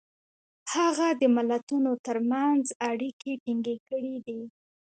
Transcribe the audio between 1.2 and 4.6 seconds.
د ملتونو ترمنځ اړیکې ټینګ کړي دي.